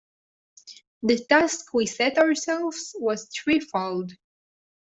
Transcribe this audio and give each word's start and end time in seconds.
The 1.03 1.23
task 1.29 1.75
we 1.75 1.85
set 1.85 2.17
ourselves 2.17 2.95
was 2.97 3.27
threefold. 3.29 4.13